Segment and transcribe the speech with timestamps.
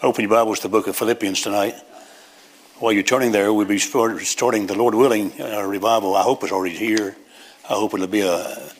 [0.00, 1.74] Open your Bibles to the book of Philippians tonight.
[2.78, 6.14] While you're turning there, we'll be starting, the Lord willing, our revival.
[6.14, 7.16] I hope it's already here.
[7.68, 8.70] I hope it'll be a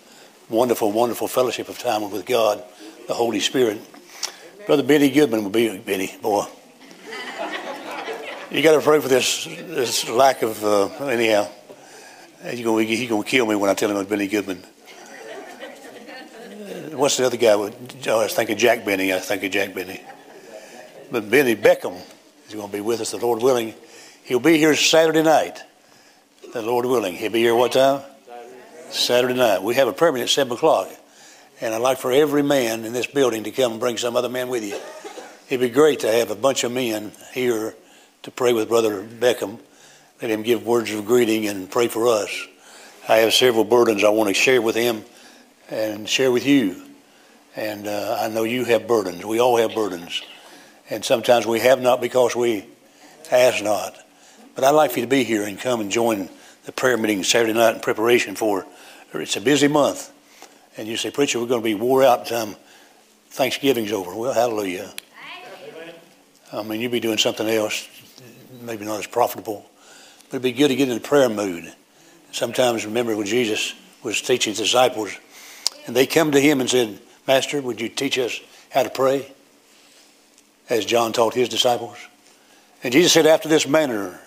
[0.49, 2.63] wonderful, wonderful fellowship of time with God,
[3.09, 3.81] the Holy Spirit.
[4.65, 6.45] Brother Benny Goodman will be, Benny, boy.
[8.53, 11.49] You got to pray for this, this lack of, uh, anyhow.
[12.45, 14.63] He's going to kill me when I tell him it's Benny Goodman.
[16.97, 17.55] What's the other guy?
[17.55, 17.73] Oh,
[18.07, 19.13] I was thinking Jack Benny.
[19.13, 20.01] I was thinking Jack Benny.
[21.11, 21.99] But Benny Beckham
[22.49, 23.75] is going to be with us, the Lord willing.
[24.25, 25.59] He'll be here Saturday night,
[26.53, 27.15] the Lord willing.
[27.15, 28.03] He'll be here what time?
[28.91, 29.63] Saturday night.
[29.63, 30.89] We have a prayer meeting at 7 o'clock.
[31.61, 34.29] And I'd like for every man in this building to come and bring some other
[34.29, 34.79] man with you.
[35.49, 37.75] It'd be great to have a bunch of men here
[38.23, 39.59] to pray with Brother Beckham.
[40.21, 42.47] Let him give words of greeting and pray for us.
[43.09, 45.05] I have several burdens I want to share with him
[45.71, 46.83] and share with you.
[47.57, 49.25] And uh, I know you have burdens.
[49.25, 50.23] We all have burdens.
[50.91, 52.65] And sometimes we have not because we
[53.31, 53.97] ask not.
[54.55, 56.29] But I'd like for you to be here and come and join
[56.65, 58.67] the prayer meeting Saturday night in preparation for
[59.15, 60.13] it's a busy month.
[60.77, 62.57] And you say, Preacher, we're going to be wore out time um,
[63.31, 64.15] Thanksgiving's over.
[64.15, 64.93] Well, hallelujah.
[65.77, 65.95] Amen.
[66.53, 67.89] I mean, you'd be doing something else,
[68.61, 69.69] maybe not as profitable.
[70.25, 71.73] But it'd be good to get in the prayer mood.
[72.33, 75.17] Sometimes remember when Jesus was teaching his disciples,
[75.87, 79.31] and they come to him and said, Master, would you teach us how to pray?
[80.71, 81.97] As John taught his disciples.
[82.83, 84.21] And Jesus said, After this manner,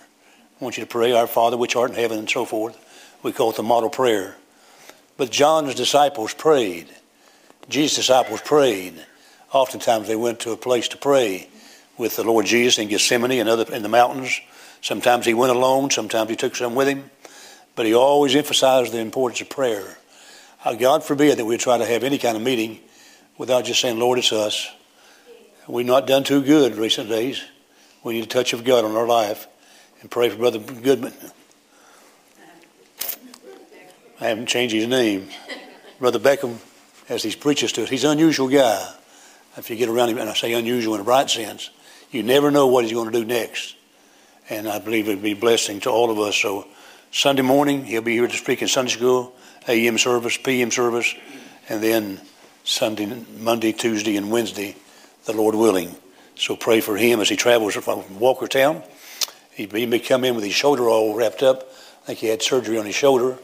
[0.60, 2.78] I want you to pray, Our Father which art in heaven, and so forth.
[3.24, 4.36] We call it the model prayer.
[5.18, 6.88] But John's disciples prayed.
[7.70, 8.94] Jesus' disciples prayed.
[9.54, 11.48] Oftentimes they went to a place to pray
[11.98, 14.40] with the Lord Jesus in Gethsemane and other in the mountains.
[14.82, 17.12] Sometimes he went alone, sometimes he took some with him.
[17.76, 19.98] But he always emphasized the importance of prayer.
[20.66, 22.80] Uh, God forbid that we try to have any kind of meeting
[23.38, 24.72] without just saying, Lord, it's us.
[25.68, 27.44] We've not done too good recent days.
[28.04, 29.48] We need a touch of God on our life
[30.02, 31.14] and pray for Brother Goodman.
[34.20, 35.30] I haven't changed his name.
[36.00, 36.58] Brother Beckham,
[37.10, 38.94] as he preaches to us, he's an unusual guy.
[39.58, 41.70] If you get around him, and I say unusual in a bright sense,
[42.10, 43.76] you never know what he's going to do next.
[44.50, 46.36] And I believe it'd be a blessing to all of us.
[46.36, 46.68] So
[47.12, 49.34] Sunday morning, he'll be here to speak in Sunday school,
[49.68, 51.14] AM service, PM service,
[51.70, 52.20] and then
[52.64, 54.76] Sunday, Monday, Tuesday, and Wednesday,
[55.26, 55.96] the Lord willing.
[56.36, 58.84] So pray for him as he travels from Walkertown.
[59.52, 61.68] He, may come in with his shoulder all wrapped up.
[62.04, 63.38] I think he had surgery on his shoulder.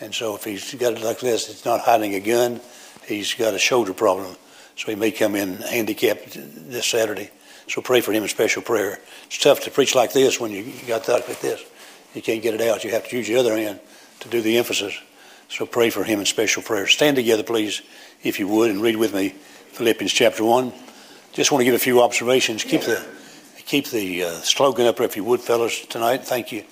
[0.00, 2.60] And so if he's got it like this, it's not hiding a gun.
[3.06, 4.36] He's got a shoulder problem.
[4.76, 6.36] So he may come in handicapped
[6.70, 7.30] this Saturday.
[7.66, 9.00] So pray for him in special prayer.
[9.26, 11.64] It's tough to preach like this when you got that like this.
[12.14, 12.84] You can't get it out.
[12.84, 13.80] You have to use the other hand
[14.20, 14.96] to do the emphasis.
[15.48, 16.86] So pray for him in special prayer.
[16.86, 17.82] Stand together, please,
[18.22, 19.30] if you would, and read with me
[19.72, 20.72] Philippians chapter 1.
[21.36, 22.64] Just want to give a few observations.
[22.64, 23.04] Keep the,
[23.66, 26.24] keep the uh, slogan up, if you would, fellas, tonight.
[26.24, 26.64] Thank you.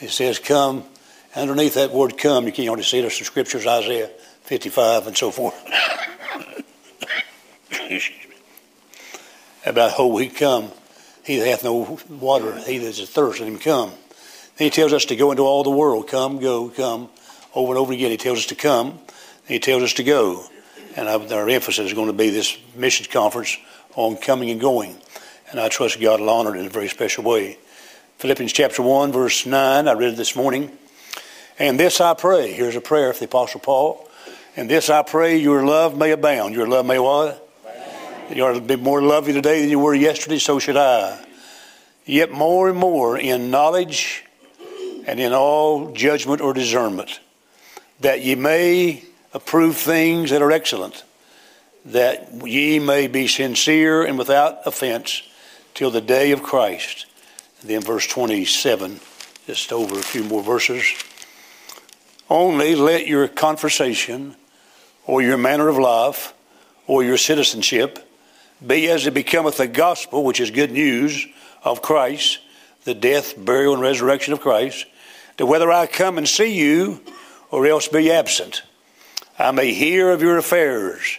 [0.00, 0.84] It says, Come.
[1.34, 4.08] Underneath that word come, you can already see there's some scriptures, Isaiah
[4.44, 5.54] 55 and so forth.
[9.66, 10.70] About whole we come.
[11.22, 13.90] He that hath no water, he that is athirst, let him come.
[14.56, 16.08] Then he tells us to go into all the world.
[16.08, 17.10] Come, go, come.
[17.54, 18.98] Over and over again, he tells us to come.
[19.46, 20.46] He tells us to go.
[20.96, 23.58] And our emphasis is going to be this missions conference
[23.96, 24.96] on coming and going.
[25.50, 27.58] And I trust God will honor it in a very special way.
[28.18, 30.70] Philippians chapter 1, verse 9, I read it this morning.
[31.58, 32.52] And this I pray.
[32.52, 34.08] Here's a prayer of the Apostle Paul.
[34.56, 36.54] And this I pray, your love may abound.
[36.54, 37.42] Your love may what?
[38.34, 41.24] You ought to be more lovely today than you were yesterday, so should I.
[42.04, 44.24] Yet more and more in knowledge
[45.06, 47.20] and in all judgment or discernment,
[48.00, 51.04] that ye may approve things that are excellent,
[51.86, 55.22] that ye may be sincere and without offense
[55.74, 57.06] till the day of Christ.
[57.60, 59.00] And then verse 27,
[59.46, 60.84] just over a few more verses.
[62.28, 64.34] Only let your conversation
[65.06, 66.34] or your manner of life
[66.86, 68.00] or your citizenship
[68.64, 71.26] be as it becometh the gospel, which is good news
[71.62, 72.40] of Christ,
[72.84, 74.86] the death, burial, and resurrection of Christ,
[75.36, 77.00] that whether I come and see you
[77.50, 78.62] or else be absent,
[79.38, 81.18] I may hear of your affairs,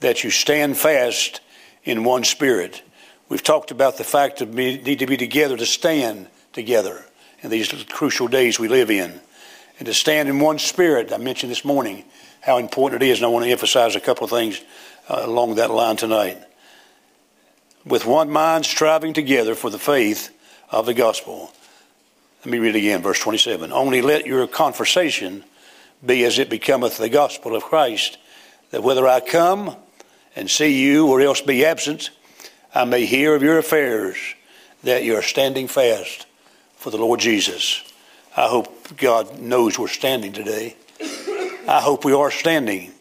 [0.00, 1.40] that you stand fast
[1.84, 2.82] in one spirit.
[3.28, 7.04] We've talked about the fact that we need to be together to stand together
[7.42, 9.20] in these crucial days we live in.
[9.78, 12.04] And to stand in one spirit, I mentioned this morning
[12.40, 14.62] how important it is, and I want to emphasize a couple of things
[15.08, 16.38] uh, along that line tonight.
[17.84, 20.30] With one mind, striving together for the faith
[20.70, 21.52] of the gospel.
[22.40, 23.72] Let me read again, verse 27.
[23.72, 25.44] Only let your conversation
[26.04, 28.18] be as it becometh the gospel of Christ,
[28.70, 29.76] that whether I come
[30.36, 32.10] and see you or else be absent,
[32.74, 34.18] I may hear of your affairs,
[34.84, 36.26] that you are standing fast
[36.76, 37.82] for the Lord Jesus.
[38.36, 40.76] I hope God knows we're standing today.
[41.66, 42.92] I hope we are standing.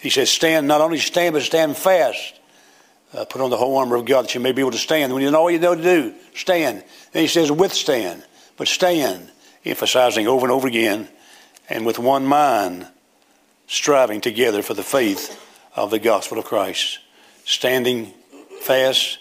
[0.00, 2.38] He says, stand, not only stand, but stand fast.
[3.14, 5.12] Uh, put on the whole armor of God that you may be able to stand.
[5.12, 6.84] When you know all you know to do, stand.
[7.12, 8.24] Then he says, withstand,
[8.56, 9.30] but stand,
[9.64, 11.08] emphasizing over and over again,
[11.70, 12.86] and with one mind,
[13.68, 15.40] striving together for the faith
[15.74, 16.98] of the gospel of Christ.
[17.44, 18.12] Standing
[18.60, 19.18] fast,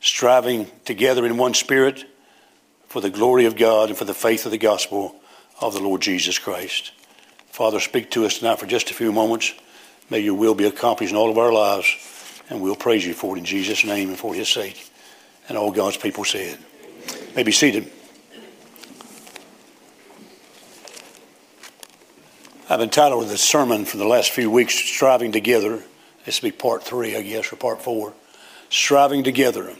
[0.00, 2.04] striving together in one spirit
[2.88, 5.16] for the glory of God and for the faith of the gospel
[5.60, 6.92] of the Lord Jesus Christ.
[7.48, 9.52] Father, speak to us tonight for just a few moments.
[10.08, 11.86] May your will be accomplished in all of our lives,
[12.48, 14.88] and we'll praise you for it in Jesus' name and for his sake.
[15.48, 16.58] And all God's people said.
[17.34, 17.90] May be seated.
[22.68, 25.84] I've entitled this sermon for the last few weeks, Striving Together.
[26.24, 28.12] This will be part three, I guess, or part four.
[28.70, 29.72] Striving Together.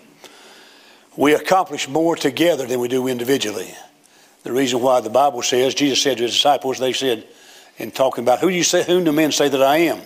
[1.16, 3.74] We accomplish more together than we do individually.
[4.44, 7.26] The reason why the Bible says, Jesus said to his disciples, they said,
[7.76, 10.00] in talking about who do you say, whom do men say that I am?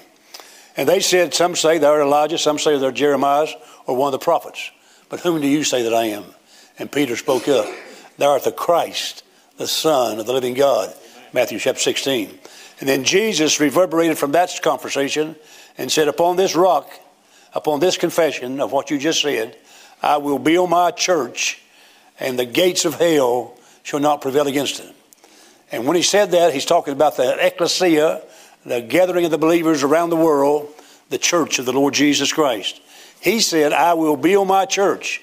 [0.75, 3.49] And they said, some say they're Elijah, some say they're Jeremiah
[3.87, 4.71] or one of the prophets.
[5.11, 6.25] But whom do you say that I am?
[6.79, 7.67] And Peter spoke up.
[8.17, 9.23] Thou art the Christ,
[9.59, 10.95] the Son of the living God.
[11.35, 12.39] Matthew chapter 16.
[12.81, 15.37] And then Jesus reverberated from that conversation
[15.79, 16.91] and said, Upon this rock,
[17.55, 19.57] upon this confession of what you just said,
[20.03, 21.63] I will build my church,
[22.19, 24.95] and the gates of hell shall not prevail against it.
[25.71, 28.23] And when he said that, he's talking about the ecclesia,
[28.65, 30.73] the gathering of the believers around the world,
[31.11, 32.81] the church of the Lord Jesus Christ.
[33.21, 35.23] He said, I will build my church,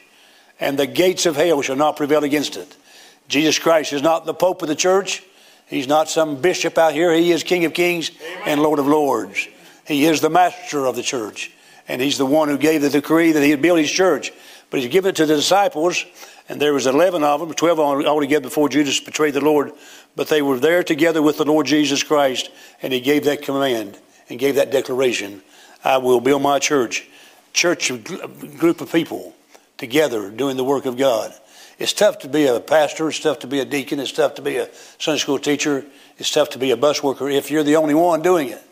[0.60, 2.76] and the gates of hell shall not prevail against it.
[3.28, 5.24] Jesus Christ is not the Pope of the church.
[5.68, 7.14] He's not some bishop out here.
[7.14, 8.44] He is King of kings Amen.
[8.46, 9.48] and Lord of lords.
[9.86, 11.52] He is the master of the church.
[11.88, 14.32] And he's the one who gave the decree that he'd build his church.
[14.70, 16.06] But he's given it to the disciples,
[16.50, 19.72] and there was 11 of them, 12 altogether before Judas betrayed the Lord
[20.18, 22.50] but they were there together with the Lord Jesus Christ,
[22.82, 24.00] and He gave that command
[24.30, 25.44] and gave that declaration
[25.84, 27.08] I will build my church.
[27.54, 27.92] Church,
[28.58, 29.36] group of people
[29.78, 31.34] together doing the work of God.
[31.80, 34.42] It's tough to be a pastor, it's tough to be a deacon, it's tough to
[34.42, 35.86] be a Sunday school teacher,
[36.18, 38.64] it's tough to be a bus worker if you're the only one doing it.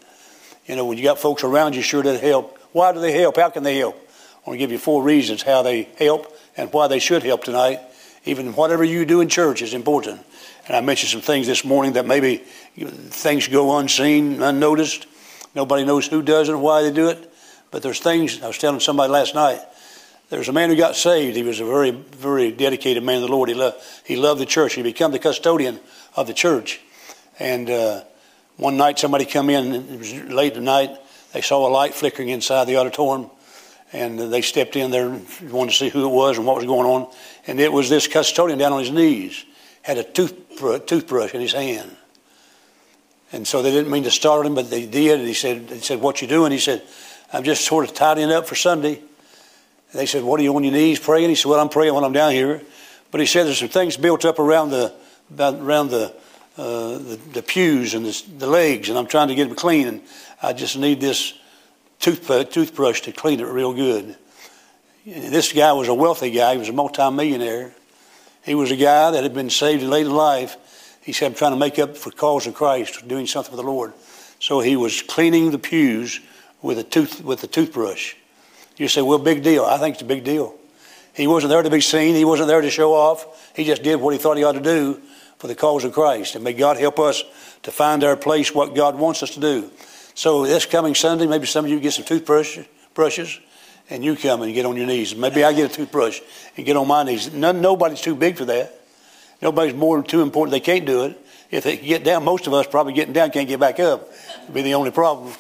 [0.66, 2.58] You know, when you got folks around you, sure does help.
[2.72, 3.38] Why do they help?
[3.38, 3.96] How can they help?
[3.96, 7.44] I want to give you four reasons how they help and why they should help
[7.44, 7.80] tonight.
[8.26, 10.26] Even whatever you do in church is important.
[10.68, 15.06] And I mentioned some things this morning that maybe things go unseen, unnoticed.
[15.54, 17.32] Nobody knows who does it why they do it.
[17.70, 19.62] But there's things, I was telling somebody last night,
[20.30, 21.36] there's a man who got saved.
[21.36, 23.50] He was a very, very dedicated man of the Lord.
[23.50, 24.74] He, loved, he loved the church.
[24.74, 25.80] He became the custodian
[26.16, 26.82] of the church.
[27.40, 28.04] And uh,
[28.58, 30.98] one night somebody come in, it was late at night,
[31.34, 33.30] they saw a light flickering inside the auditorium.
[33.94, 35.10] And they stepped in there
[35.44, 37.14] wanted to see who it was and what was going on.
[37.48, 39.46] And it was this custodian down on his knees
[39.84, 41.96] had a toothbrush, toothbrush in his hand.
[43.32, 45.20] And so they didn't mean to startle him, but they did.
[45.20, 46.52] And he said, they said, what you doing?
[46.52, 46.82] He said,
[47.32, 49.02] I'm just sort of tidying up for Sunday.
[49.96, 51.30] They said, what are you on your knees praying?
[51.30, 52.62] He said, well, I'm praying when I'm down here.
[53.12, 54.94] But he said there's some things built up around the,
[55.40, 56.14] around the,
[56.58, 59.88] uh, the, the, pews and the, the, legs, and I'm trying to get them clean.
[59.88, 60.02] And
[60.42, 61.34] I just need this
[62.00, 64.18] tooth, toothbrush to clean it real good.
[65.06, 66.54] And this guy was a wealthy guy.
[66.54, 67.74] He was a multimillionaire.
[68.44, 70.58] He was a guy that had been saved late in life.
[71.02, 73.64] He said, I'm trying to make up for cause of Christ, doing something for the
[73.64, 73.94] Lord.
[74.40, 76.20] So he was cleaning the pews
[76.62, 78.16] with a tooth with a toothbrush.
[78.78, 79.64] You say, well, big deal.
[79.64, 80.56] I think it's a big deal.
[81.14, 82.16] He wasn't there to be seen.
[82.16, 83.54] He wasn't there to show off.
[83.56, 85.02] He just did what he thought he ought to do
[85.38, 86.36] for the cause of Christ.
[86.36, 87.24] And may God help us
[87.64, 89.70] to find our place, what God wants us to do.
[90.14, 93.40] So this coming Sunday, maybe some of you get some toothbrushes, brushes,
[93.90, 95.16] and you come and get on your knees.
[95.16, 96.22] Maybe I get a toothbrush
[96.58, 97.32] and get on my knees.
[97.34, 98.74] None, nobody's too big for that.
[99.42, 100.52] Nobody's more too important.
[100.52, 101.22] They can't do it.
[101.52, 104.10] If they get down, most of us probably getting down can't get back up.
[104.44, 105.34] It'd be the only problem.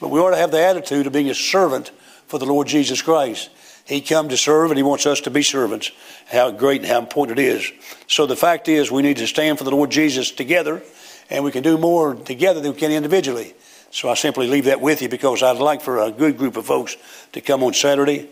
[0.00, 1.90] But we ought to have the attitude of being a servant
[2.28, 3.50] for the Lord Jesus Christ.
[3.86, 5.92] He come to serve and he wants us to be servants.
[6.26, 7.70] How great and how important it is.
[8.08, 10.82] So the fact is we need to stand for the Lord Jesus together
[11.30, 13.54] and we can do more together than we can individually.
[13.90, 16.66] So I simply leave that with you because I'd like for a good group of
[16.66, 16.96] folks
[17.32, 18.28] to come on Saturday.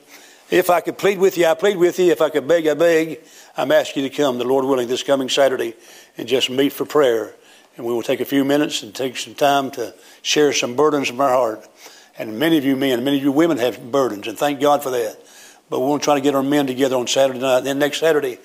[0.50, 2.10] If I could plead with you, I plead with you.
[2.10, 3.20] If I could beg, I beg.
[3.56, 5.74] I'm asking you to come, the Lord willing, this coming Saturday
[6.18, 7.32] and just meet for prayer.
[7.76, 11.08] And we will take a few minutes and take some time to share some burdens
[11.08, 11.68] from our heart.
[12.16, 14.90] And many of you men, many of you women have burdens, and thank God for
[14.90, 15.18] that.
[15.68, 17.60] But we want to try to get our men together on Saturday night.
[17.60, 18.38] Then next Saturday,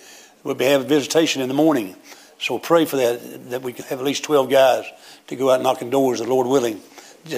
[0.43, 1.95] we'll be having visitation in the morning.
[2.39, 4.85] So pray for that, that we can have at least 12 guys
[5.27, 6.79] to go out knocking doors, the Lord willing.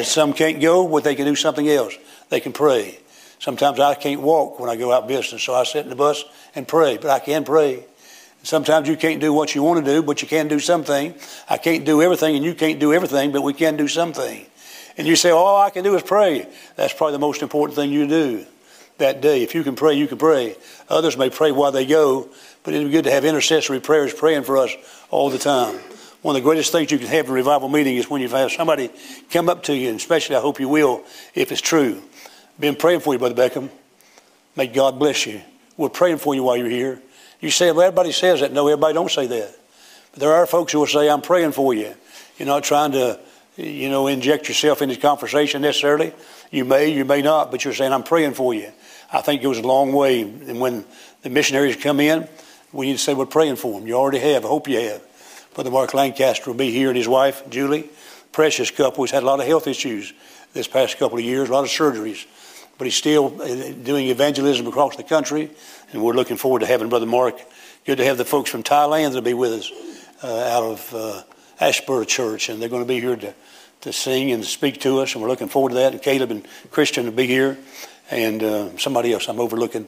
[0.03, 1.97] Some can't go, but they can do something else.
[2.29, 2.99] They can pray.
[3.39, 6.23] Sometimes I can't walk when I go out business, so I sit in the bus
[6.53, 7.83] and pray, but I can pray.
[8.43, 11.15] Sometimes you can't do what you want to do, but you can do something.
[11.49, 14.45] I can't do everything, and you can't do everything, but we can do something.
[14.97, 16.47] And you say, all I can do is pray.
[16.75, 18.45] That's probably the most important thing you do
[18.97, 19.41] that day.
[19.41, 20.55] If you can pray, you can pray.
[20.89, 22.29] Others may pray while they go,
[22.63, 24.75] but it'd be good to have intercessory prayers praying for us
[25.09, 25.79] all the time.
[26.21, 28.29] One of the greatest things you can have in a revival meeting is when you
[28.29, 28.91] have somebody
[29.31, 32.03] come up to you, and especially I hope you will, if it's true.
[32.59, 33.69] Been praying for you, Brother Beckham.
[34.55, 35.41] May God bless you.
[35.77, 37.01] We're praying for you while you're here.
[37.39, 38.53] You say, well, everybody says that.
[38.53, 39.55] No, everybody don't say that.
[40.11, 41.95] But there are folks who will say, I'm praying for you.
[42.37, 43.19] You're not trying to,
[43.57, 46.13] you know, inject yourself in into conversation necessarily.
[46.51, 48.71] You may, you may not, but you're saying, I'm praying for you.
[49.11, 50.21] I think it goes a long way.
[50.21, 50.85] And when
[51.21, 52.27] the missionaries come in,
[52.71, 53.87] we need to say we're praying for them.
[53.87, 54.45] You already have.
[54.45, 55.01] I hope you have.
[55.53, 57.89] Brother Mark Lancaster will be here and his wife, Julie.
[58.31, 60.13] Precious couple who's had a lot of health issues
[60.53, 62.25] this past couple of years, a lot of surgeries.
[62.77, 65.51] But he's still uh, doing evangelism across the country,
[65.91, 67.39] and we're looking forward to having Brother Mark.
[67.85, 69.71] Good to have the folks from Thailand that'll be with us
[70.23, 71.23] uh, out of uh,
[71.61, 73.33] Asheboro Church, and they're going to be here to,
[73.81, 75.93] to sing and speak to us, and we're looking forward to that.
[75.93, 77.57] And Caleb and Christian will be here
[78.09, 79.87] and uh, somebody else I'm overlooking.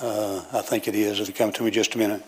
[0.00, 1.18] Uh, I think it is.
[1.18, 2.22] It'll come to me just a minute.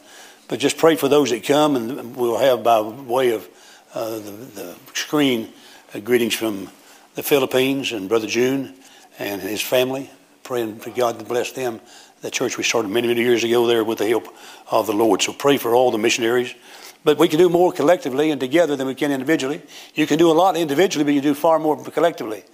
[0.49, 3.49] But just pray for those that come, and we'll have by way of
[3.95, 5.53] uh, the, the, screen
[5.95, 6.69] uh, greetings from
[7.15, 8.75] the Philippines and Brother June
[9.19, 10.11] and his family.
[10.43, 11.81] Praying for God to bless them.
[12.23, 14.29] The church we started many, many years ago there with the help
[14.71, 15.23] of the Lord.
[15.23, 16.55] So pray for all the missionaries.
[17.05, 19.63] But we can do more collectively and together than we can individually.
[19.95, 22.45] You can do a lot individually, but you do far more collectively.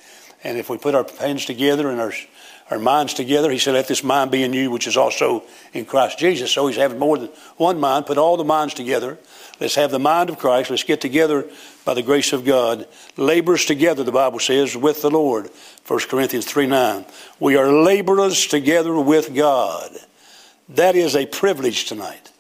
[0.43, 2.13] And if we put our hands together and our,
[2.71, 5.85] our minds together, he said, let this mind be in you, which is also in
[5.85, 6.53] Christ Jesus.
[6.53, 8.07] So he's having more than one mind.
[8.07, 9.19] Put all the minds together.
[9.61, 10.71] Let's have the mind of Christ.
[10.71, 11.51] Let's get together
[11.85, 12.87] by the grace of God.
[13.17, 15.51] Laborers together, the Bible says, with the Lord.
[15.87, 17.05] 1 Corinthians 3 9.
[17.41, 19.91] We are laborers together with God.
[20.69, 22.31] That is a privilege tonight.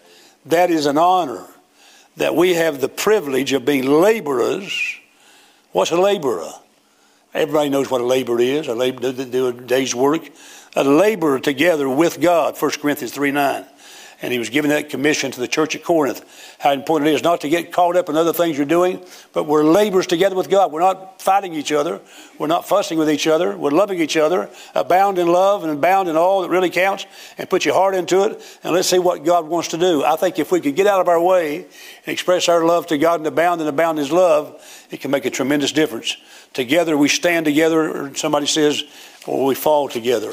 [0.46, 1.48] That is an honor
[2.18, 4.96] that we have the privilege of being laborers.
[5.72, 6.50] What's a laborer?
[7.34, 8.68] Everybody knows what a laborer is.
[8.68, 10.28] A laborer do a day's work.
[10.76, 12.60] A laborer together with God.
[12.60, 13.64] 1 Corinthians 3 9.
[14.20, 16.24] And he was giving that commission to the church at Corinth.
[16.58, 19.44] How important it is not to get caught up in other things you're doing, but
[19.44, 20.72] we're laborers together with God.
[20.72, 22.00] We're not fighting each other.
[22.36, 23.56] We're not fussing with each other.
[23.56, 24.50] We're loving each other.
[24.74, 27.06] Abound in love and abound in all that really counts
[27.38, 28.42] and put your heart into it.
[28.64, 30.02] And let's see what God wants to do.
[30.04, 31.68] I think if we could get out of our way and
[32.06, 34.60] express our love to God and abound and abound in His love,
[34.90, 36.16] it can make a tremendous difference.
[36.54, 38.82] Together we stand together, or somebody says,
[39.26, 40.32] or we fall together.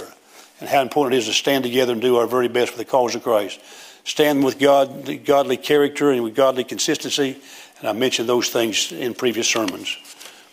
[0.59, 2.85] And how important it is to stand together and do our very best for the
[2.85, 3.59] cause of Christ.
[4.03, 7.37] Stand with God, godly character and with godly consistency.
[7.79, 9.97] And I mentioned those things in previous sermons.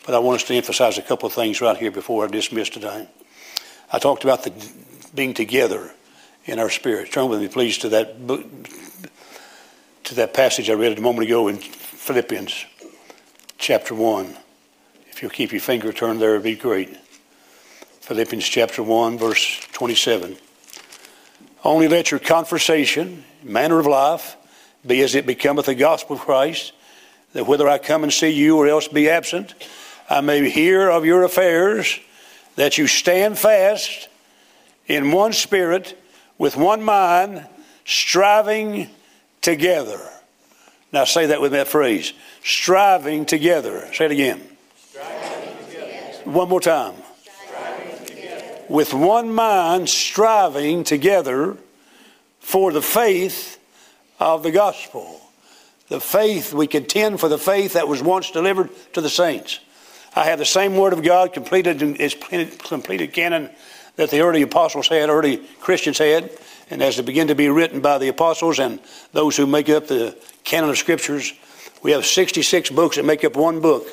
[0.04, 2.68] But I want us to emphasize a couple of things right here before I dismiss
[2.70, 3.08] today.
[3.92, 4.52] I talked about the
[5.14, 5.90] being together
[6.46, 7.12] in our spirit.
[7.12, 8.44] Turn with me, please, to that book,
[10.04, 12.66] to that passage I read a moment ago in Philippians
[13.58, 14.36] chapter 1.
[15.10, 16.96] If you'll keep your finger turned there, it'd be great.
[18.02, 20.36] Philippians chapter 1, verse 27.
[21.62, 24.36] Only let your conversation, manner of life,
[24.84, 26.72] be as it becometh the gospel of Christ,
[27.32, 29.54] that whether I come and see you or else be absent,
[30.10, 32.00] I may hear of your affairs,
[32.56, 34.08] that you stand fast
[34.88, 35.96] in one spirit,
[36.38, 37.46] with one mind,
[37.84, 38.90] striving
[39.42, 40.00] together.
[40.92, 43.88] Now say that with that phrase striving together.
[43.94, 44.40] Say it again.
[46.24, 46.94] One more time.
[48.72, 51.58] With one mind, striving together
[52.40, 53.58] for the faith
[54.18, 55.20] of the gospel.
[55.88, 59.60] The faith, we contend for the faith that was once delivered to the saints.
[60.16, 62.14] I have the same Word of God completed in its
[62.66, 63.50] completed canon
[63.96, 66.30] that the early apostles had, early Christians had,
[66.70, 68.80] and as it began to be written by the apostles and
[69.12, 71.34] those who make up the canon of scriptures,
[71.82, 73.86] we have 66 books that make up one book.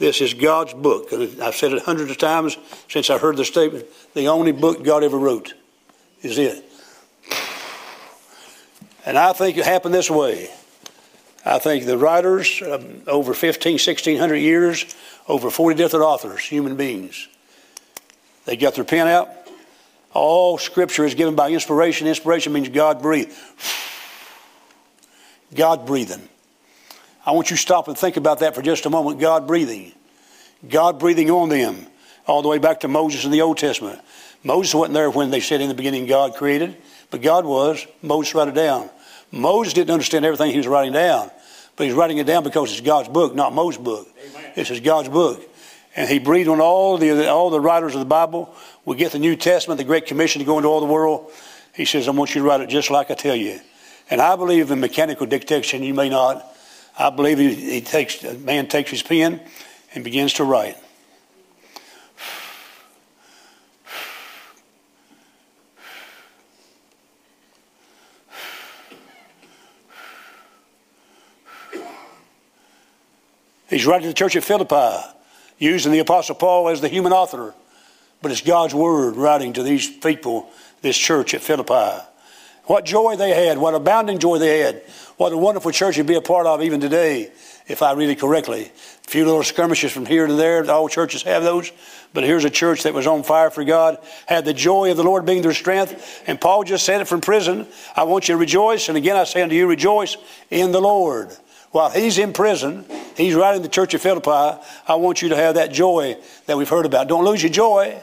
[0.00, 1.12] This is God's book.
[1.12, 2.56] I've said it hundreds of times
[2.88, 3.84] since I heard the statement.
[4.14, 5.52] The only book God ever wrote
[6.22, 6.64] is it.
[9.04, 10.48] And I think it happened this way.
[11.44, 14.86] I think the writers, um, over 15, 1600 years,
[15.28, 17.28] over 40 different authors, human beings,
[18.46, 19.28] they got their pen out.
[20.14, 22.06] All scripture is given by inspiration.
[22.06, 23.36] Inspiration means God breathed.
[25.54, 26.26] God breathing.
[27.24, 29.20] I want you to stop and think about that for just a moment.
[29.20, 29.92] God breathing.
[30.68, 31.86] God breathing on them.
[32.26, 34.00] All the way back to Moses in the Old Testament.
[34.42, 36.76] Moses wasn't there when they said in the beginning God created,
[37.10, 37.86] but God was.
[38.02, 38.88] Moses wrote it down.
[39.32, 41.30] Moses didn't understand everything he was writing down,
[41.76, 44.08] but he's writing it down because it's God's book, not Moses' book.
[44.18, 44.52] Amen.
[44.54, 45.42] This is God's book.
[45.96, 48.54] and he breathed on all the all the writers of the Bible.
[48.84, 51.30] We get the New Testament, the Great Commission to go into all the world.
[51.74, 53.60] He says, I want you to write it just like I tell you.
[54.08, 55.82] And I believe in mechanical dictation.
[55.82, 56.44] You may not.
[56.98, 59.40] I believe he, he takes a man takes his pen
[59.94, 60.76] and begins to write.
[73.70, 74.98] He's writing to the church at Philippi,
[75.58, 77.54] using the Apostle Paul as the human author.
[78.20, 80.50] But it's God's word writing to these people,
[80.82, 82.04] this church at Philippi.
[82.70, 84.82] What joy they had, what abounding joy they had.
[85.16, 87.32] What a wonderful church to be a part of even today,
[87.66, 88.70] if I read it correctly.
[89.06, 90.70] A few little skirmishes from here to there.
[90.70, 91.72] All churches have those.
[92.12, 95.02] But here's a church that was on fire for God, had the joy of the
[95.02, 96.22] Lord being their strength.
[96.28, 97.66] And Paul just said it from prison.
[97.96, 98.88] I want you to rejoice.
[98.88, 100.16] And again, I say unto you, rejoice
[100.48, 101.36] in the Lord.
[101.72, 102.84] While he's in prison,
[103.16, 104.30] he's writing the church of Philippi.
[104.86, 107.08] I want you to have that joy that we've heard about.
[107.08, 108.00] Don't lose your joy.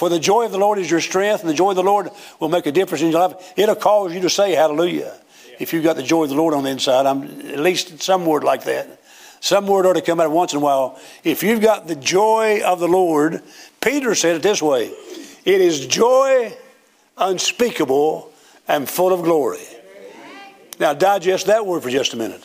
[0.00, 2.08] For the joy of the Lord is your strength, and the joy of the Lord
[2.38, 3.52] will make a difference in your life.
[3.54, 5.14] It'll cause you to say hallelujah.
[5.58, 8.24] If you've got the joy of the Lord on the inside, I'm at least some
[8.24, 8.98] word like that.
[9.40, 10.98] Some word ought to come out once in a while.
[11.22, 13.42] If you've got the joy of the Lord,
[13.82, 14.86] Peter said it this way
[15.44, 16.56] it is joy
[17.18, 18.32] unspeakable
[18.68, 19.66] and full of glory.
[20.78, 22.42] Now, digest that word for just a minute.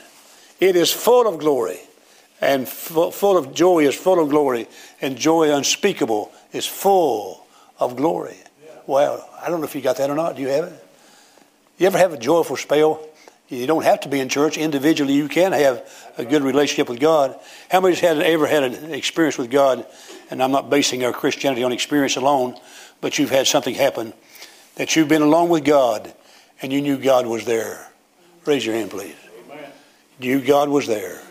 [0.59, 1.79] It is full of glory,
[2.41, 4.67] and full of joy is full of glory,
[4.99, 7.44] and joy unspeakable is full
[7.79, 8.37] of glory.
[8.87, 10.35] Well, I don't know if you got that or not.
[10.35, 10.87] Do you have it?
[11.77, 13.05] You ever have a joyful spell?
[13.47, 14.57] You don't have to be in church.
[14.57, 17.37] Individually, you can have a good relationship with God.
[17.69, 19.85] How many has ever had an experience with God?
[20.31, 22.57] And I'm not basing our Christianity on experience alone,
[23.01, 24.13] but you've had something happen
[24.75, 26.11] that you've been alone with God
[26.61, 27.87] and you knew God was there.
[28.45, 29.15] Raise your hand, please.
[30.19, 31.21] You, God was there.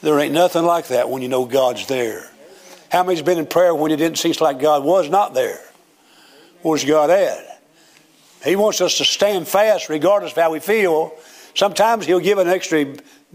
[0.00, 2.30] There ain't nothing like that when you know God's there.
[2.90, 5.60] How many's been in prayer when it didn't seem like God was not there?
[6.62, 7.62] Where's God at?
[8.44, 11.12] He wants us to stand fast regardless of how we feel.
[11.54, 12.94] Sometimes He'll give an extra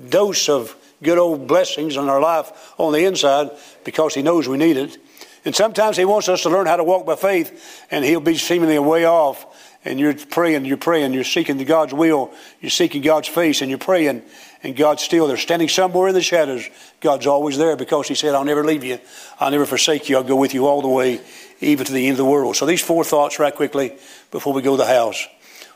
[0.10, 3.52] dose of good old blessings in our life on the inside
[3.84, 4.98] because He knows we need it.
[5.46, 8.38] And sometimes He wants us to learn how to walk by faith, and He'll be
[8.38, 9.46] seemingly a way off.
[9.86, 13.78] And you're praying, you're praying, you're seeking God's will, you're seeking God's face, and you're
[13.78, 14.22] praying,
[14.64, 16.70] and God's still there, standing somewhere in the shadows.
[17.02, 18.98] God's always there because He said, I'll never leave you.
[19.40, 20.16] I'll never forsake you.
[20.16, 21.20] I'll go with you all the way,
[21.60, 22.56] even to the end of the world.
[22.56, 23.98] So, these four thoughts, right quickly,
[24.32, 25.28] before we go to the house.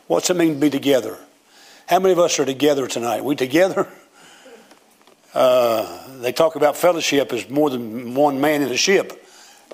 [0.06, 1.18] What's it mean to be together?
[1.86, 3.24] How many of us are together tonight?
[3.24, 3.86] We together?
[5.34, 9.24] Uh, they talk about fellowship as more than one man in a ship.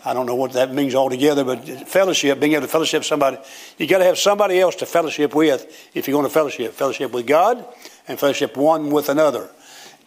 [0.05, 3.39] I don't know what that means altogether, but fellowship, being able to fellowship somebody,
[3.79, 6.73] you got to have somebody else to fellowship with if you're going to fellowship.
[6.73, 7.65] Fellowship with God
[8.09, 9.51] and fellowship one with another.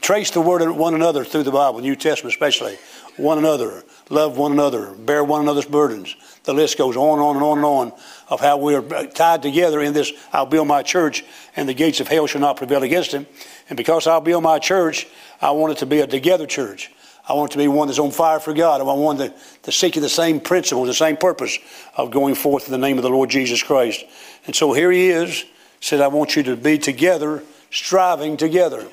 [0.02, 2.78] Trace the word of one another through the Bible, New Testament especially.
[3.18, 6.16] One another, love one another, bear one another's burdens.
[6.44, 7.92] The list goes on and on and on and on
[8.30, 11.24] of how we are tied together in this I'll build my church
[11.56, 13.26] and the gates of hell shall not prevail against him.
[13.70, 15.08] And because I'll build my church,
[15.42, 16.92] I want it to be a together church.
[17.28, 18.80] I want it to be one that's on fire for God.
[18.80, 21.58] I want one that, to seek the same principles, the same purpose
[21.98, 24.06] of going forth in the name of the Lord Jesus Christ.
[24.46, 25.44] And so here he is,
[25.82, 28.88] said, I want you to be together, striving together.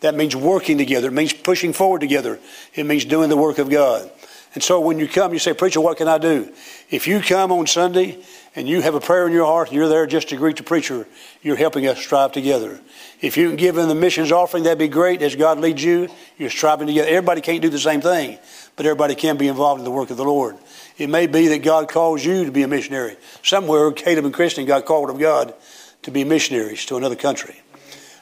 [0.00, 1.08] That means working together.
[1.08, 2.38] It means pushing forward together.
[2.74, 4.10] It means doing the work of God.
[4.54, 6.52] And so when you come, you say, Preacher, what can I do?
[6.90, 8.18] If you come on Sunday
[8.56, 10.62] and you have a prayer in your heart and you're there just to greet the
[10.62, 11.06] preacher,
[11.42, 12.80] you're helping us strive together.
[13.20, 15.20] If you can give in the missions offering, that'd be great.
[15.20, 17.08] As God leads you, you're striving together.
[17.08, 18.38] Everybody can't do the same thing,
[18.76, 20.56] but everybody can be involved in the work of the Lord.
[20.96, 23.16] It may be that God calls you to be a missionary.
[23.42, 25.54] Somewhere, Caleb and Christian got called of God
[26.02, 27.60] to be missionaries to another country.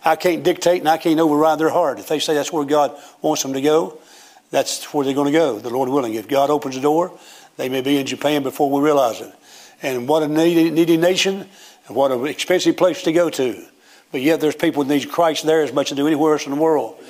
[0.07, 1.99] I can't dictate and I can't override their heart.
[1.99, 3.99] If they say that's where God wants them to go,
[4.51, 6.15] that's where they're going to go, the Lord willing.
[6.15, 7.19] If God opens the door,
[7.57, 9.35] they may be in Japan before we realize it.
[9.83, 11.49] And what a needy, needy nation,
[11.89, 13.67] and what an expensive place to go to.
[14.13, 16.53] But yet there's people that need Christ there as much as do anywhere else in
[16.53, 17.03] the world.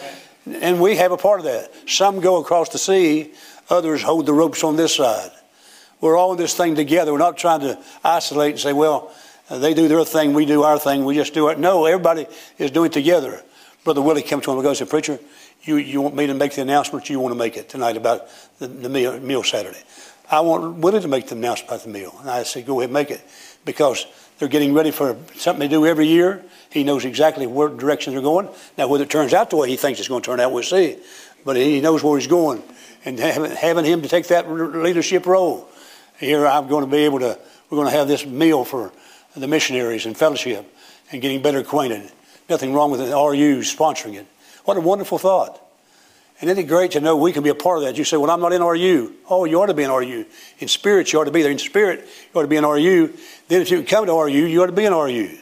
[0.47, 1.71] And we have a part of that.
[1.87, 3.33] Some go across the sea,
[3.69, 5.31] others hold the ropes on this side.
[6.01, 7.13] We're all in this thing together.
[7.13, 9.13] We're not trying to isolate and say, well,
[9.49, 11.59] Uh, they do their thing, we do our thing, we just do it.
[11.59, 12.27] No, everybody
[12.59, 13.43] is doing it together.
[13.85, 15.19] Brother Willie came to him and goes, Preacher,
[15.63, 18.29] you, you want me to make the announcement, you want to make it tonight about
[18.59, 19.79] the, the meal, meal Saturday.
[20.31, 22.17] I want Willie to make the announcement about the meal.
[22.21, 23.23] And I said, Go ahead, make it.
[23.65, 24.07] Because
[24.39, 26.45] they're getting ready for something they do every year.
[26.71, 28.49] He knows exactly where direction they're going.
[28.77, 30.63] Now, whether it turns out the way he thinks it's going to turn out, we'll
[30.63, 30.99] see.
[31.45, 32.63] But he knows where he's going.
[33.05, 35.69] And having him to take that leadership role,
[36.19, 37.39] here I'm going to be able to,
[37.71, 38.93] we're going to have this meal for
[39.41, 40.67] the missionaries and fellowship
[41.13, 42.11] and getting better acquainted.
[42.49, 44.27] Nothing wrong with the RU sponsoring it.
[44.65, 45.61] What a wonderful thought.
[46.41, 47.97] And isn't it great to know we can be a part of that?
[47.97, 49.15] You say, well, I'm not in RU.
[49.31, 50.27] Oh, you ought to be in RU.
[50.59, 51.51] In spirit, you ought to be there.
[51.51, 53.13] In spirit, you ought to be in RU.
[53.49, 55.39] Then if you can come to RU, you ought to be in RU.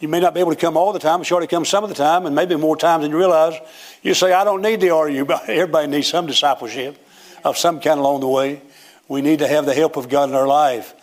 [0.00, 1.64] You may not be able to come all the time, but you ought to come
[1.64, 3.54] some of the time, and maybe more times than you realize.
[4.02, 7.02] You say, I don't need the RU, but everybody needs some discipleship
[7.42, 8.60] of some kind along the way.
[9.08, 10.94] We need to have the help of God in our life.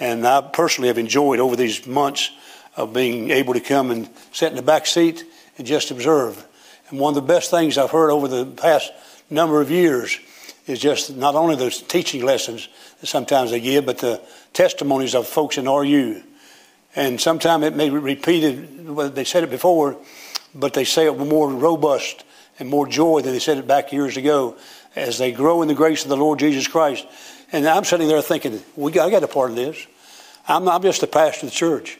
[0.00, 2.30] And I personally have enjoyed over these months
[2.76, 5.24] of being able to come and sit in the back seat
[5.58, 6.44] and just observe.
[6.88, 8.92] And one of the best things I've heard over the past
[9.30, 10.18] number of years
[10.66, 12.68] is just not only the teaching lessons
[13.00, 14.20] that sometimes they give, but the
[14.52, 16.22] testimonies of folks in RU.
[16.94, 19.96] And sometimes it may be repeated, well, they said it before,
[20.54, 22.24] but they say it with more robust
[22.58, 24.56] and more joy than they said it back years ago
[24.94, 27.06] as they grow in the grace of the Lord Jesus Christ.
[27.52, 29.86] And I'm sitting there thinking, we got, I got a part of this.
[30.48, 31.98] I'm, I'm just a pastor of the church.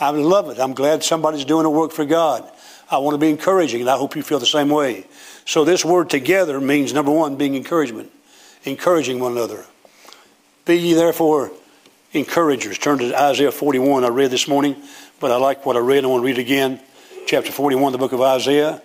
[0.00, 0.58] I love it.
[0.58, 2.50] I'm glad somebody's doing a work for God.
[2.90, 5.06] I want to be encouraging, and I hope you feel the same way.
[5.44, 8.10] So, this word together means number one, being encouragement,
[8.64, 9.64] encouraging one another.
[10.64, 11.50] Be ye therefore
[12.12, 12.78] encouragers.
[12.78, 14.04] Turn to Isaiah 41.
[14.04, 14.76] I read this morning,
[15.20, 16.04] but I like what I read.
[16.04, 16.80] I want to read again.
[17.26, 18.80] Chapter 41, the book of Isaiah,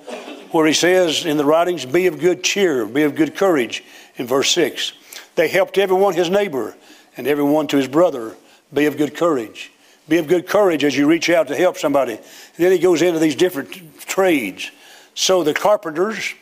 [0.52, 3.84] where he says in the writings, Be of good cheer, be of good courage,
[4.16, 4.94] in verse 6.
[5.36, 6.76] They helped everyone his neighbor,
[7.18, 8.36] and everyone to his brother.
[8.74, 9.72] Be of good courage.
[10.08, 12.14] Be of good courage as you reach out to help somebody.
[12.14, 12.24] And
[12.58, 14.72] then he goes into these different trades.
[15.14, 16.34] So the carpenters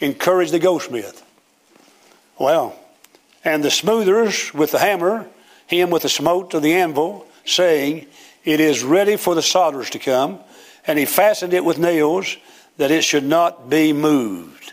[0.00, 1.24] encourage the goldsmith.
[2.38, 2.78] Well,
[3.44, 5.26] and the smoothers with the hammer,
[5.66, 8.06] him with the smote of the anvil, saying,
[8.44, 10.40] It is ready for the solderers to come.
[10.86, 12.36] And he fastened it with nails
[12.76, 14.72] that it should not be moved.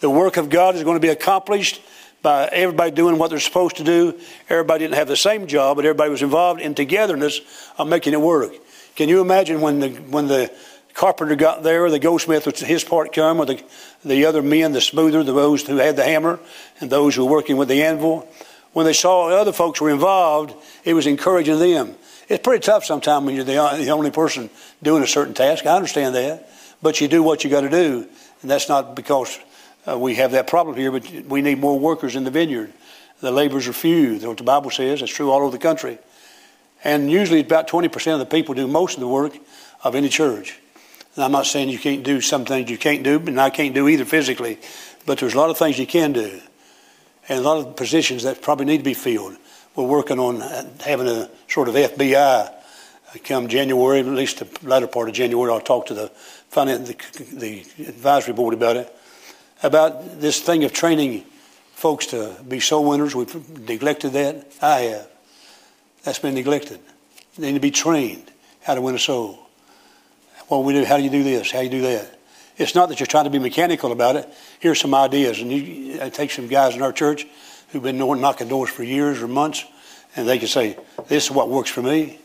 [0.00, 1.80] The work of God is going to be accomplished
[2.24, 4.18] by everybody doing what they're supposed to do.
[4.48, 7.40] Everybody didn't have the same job, but everybody was involved in togetherness
[7.78, 8.54] of making it work.
[8.96, 10.50] Can you imagine when the when the
[10.94, 13.62] carpenter got there, the goldsmith with his part come, or the
[14.04, 16.40] the other men, the smoother, the those who had the hammer,
[16.80, 18.26] and those who were working with the anvil,
[18.72, 21.94] when they saw other folks were involved, it was encouraging them.
[22.28, 24.48] It's pretty tough sometimes when you're the, the only person
[24.82, 25.66] doing a certain task.
[25.66, 26.48] I understand that,
[26.80, 28.08] but you do what you got to do,
[28.40, 29.38] and that's not because
[29.86, 32.72] uh, we have that problem here, but we need more workers in the vineyard.
[33.20, 34.12] The laborers are few.
[34.12, 35.02] That's what the Bible says.
[35.02, 35.98] It's true all over the country.
[36.82, 39.36] And usually about 20% of the people do most of the work
[39.82, 40.58] of any church.
[41.14, 43.74] And I'm not saying you can't do some things you can't do, and I can't
[43.74, 44.58] do either physically,
[45.06, 46.40] but there's a lot of things you can do.
[47.28, 49.36] And a lot of positions that probably need to be filled.
[49.76, 50.40] We're working on
[50.80, 52.52] having a sort of FBI
[53.22, 55.52] come January, at least the latter part of January.
[55.52, 56.08] I'll talk to the,
[56.48, 58.94] finance, the, the advisory board about it
[59.64, 61.24] about this thing of training
[61.72, 63.14] folks to be soul winners.
[63.14, 64.46] We've neglected that.
[64.62, 65.10] I have.
[66.04, 66.80] That's been neglected.
[67.38, 68.30] They need to be trained
[68.62, 69.38] how to win a soul.
[70.48, 71.50] What we do, how do you do this?
[71.50, 72.20] How do you do that?
[72.56, 74.28] It's not that you're trying to be mechanical about it.
[74.60, 75.40] Here's some ideas.
[75.40, 77.26] And you I take some guys in our church
[77.70, 79.64] who've been knocking doors for years or months,
[80.14, 82.20] and they can say, This is what works for me.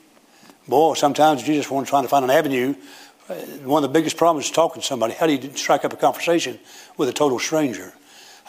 [0.68, 2.76] Boy, sometimes you just want to try to find an avenue
[3.30, 5.14] Uh, one of the biggest problems is talking to somebody.
[5.14, 6.58] How do you strike up a conversation
[6.98, 7.94] with a total stranger?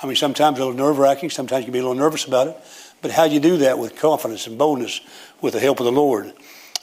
[0.03, 2.47] I mean, sometimes a little nerve wracking, sometimes you can be a little nervous about
[2.47, 2.57] it,
[3.03, 5.03] but how do you do that with confidence and boldness
[5.43, 6.33] with the help of the Lord?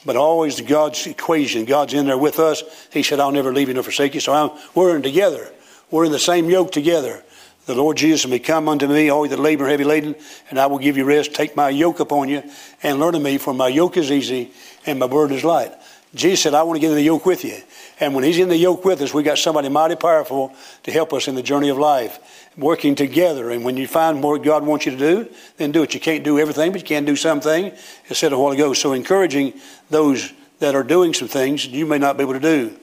[0.06, 1.66] But always God's equation.
[1.66, 2.62] God's in there with us.
[2.94, 4.20] He said, I'll never leave you nor forsake you.
[4.20, 5.52] So I'm, we're in together.
[5.90, 7.24] We're in the same yoke together.
[7.66, 10.16] The Lord Jesus may come unto me, all you that labor heavy laden,
[10.52, 11.34] and I will give you rest.
[11.34, 12.44] Take my yoke upon you
[12.84, 14.52] and learn of me, for my yoke is easy
[14.86, 15.74] and my burden is light.
[16.16, 17.62] Jesus said, I want to get in the yoke with you.
[18.00, 21.14] And when he's in the yoke with us, we got somebody mighty powerful to help
[21.14, 23.50] us in the journey of life, working together.
[23.50, 25.94] And when you find what God wants you to do, then do it.
[25.96, 27.72] You can't do everything, but you can do something.
[28.10, 28.74] I said a while ago.
[28.74, 29.54] So encouraging
[29.90, 32.76] those that are doing some things you may not be able to do.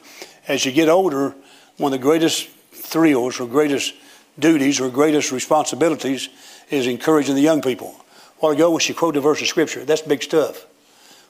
[0.49, 1.35] As you get older,
[1.77, 3.95] one of the greatest thrills or greatest
[4.39, 6.29] duties or greatest responsibilities
[6.71, 7.95] is encouraging the young people.
[7.99, 10.67] A while ago, when she quoted a verse of Scripture, that's big stuff.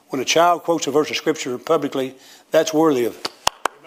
[0.09, 2.15] When a child quotes a verse of Scripture publicly,
[2.51, 3.23] that's worthy of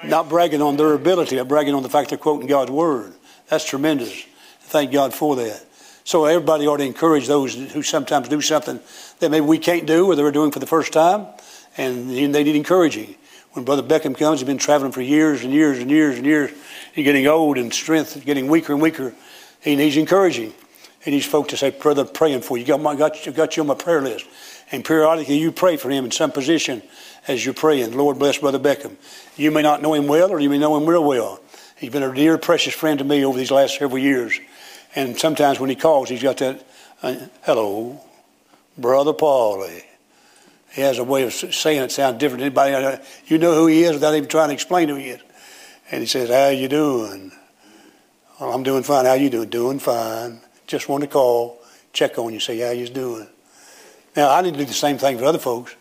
[0.03, 3.13] not bragging on their ability, but bragging on the fact they're quoting God's word.
[3.49, 4.25] That's tremendous.
[4.61, 5.65] Thank God for that.
[6.03, 8.79] So everybody ought to encourage those who sometimes do something
[9.19, 11.27] that maybe we can't do or they're doing for the first time,
[11.77, 13.15] and they need encouraging.
[13.51, 16.51] When Brother Beckham comes, he's been traveling for years and years and years and years.
[16.93, 19.13] He's getting old and strength getting weaker and weaker.
[19.61, 20.53] He needs encouraging.
[21.03, 22.77] He needs folk to say, Brother, praying for you.
[22.77, 24.25] My, got, got you on my prayer list.
[24.71, 26.83] And periodically you pray for him in some position
[27.27, 27.95] as you're praying.
[27.95, 28.95] Lord bless Brother Beckham.
[29.35, 31.39] You may not know him well, or you may know him real well.
[31.77, 34.39] He's been a dear, precious friend to me over these last several years.
[34.95, 36.65] And sometimes when he calls, he's got that,
[37.03, 38.01] uh, hello,
[38.77, 39.83] Brother Paulie.
[40.71, 43.01] He has a way of saying it sounds different than anybody.
[43.25, 45.21] You know who he is without even trying to explain who he is.
[45.91, 47.31] And he says, how you doing?
[48.39, 49.05] Well, I'm doing fine.
[49.05, 49.49] How you doing?
[49.49, 50.41] Doing fine.
[50.67, 51.59] Just want to call,
[51.93, 53.27] check on you, say how you doing.
[54.15, 55.75] Now, I need to do the same thing for other folks,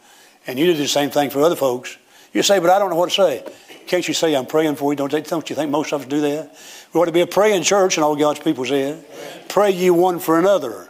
[0.46, 1.96] and you do the same thing for other folks.
[2.32, 3.44] You say, but I don't know what to say.
[3.86, 4.96] Can't you say I'm praying for you?
[4.96, 6.56] Don't, they, don't you think most of us do that?
[6.92, 9.04] We ought to be a praying church, and all God's people said.
[9.48, 10.88] Pray ye one for another.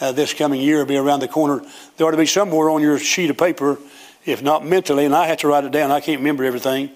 [0.00, 1.62] Uh, this coming year be around the corner.
[1.96, 3.78] There ought to be somewhere on your sheet of paper,
[4.24, 5.90] if not mentally, and I have to write it down.
[5.90, 6.90] I can't remember everything.